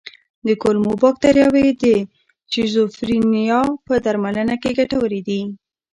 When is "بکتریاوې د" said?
1.03-1.85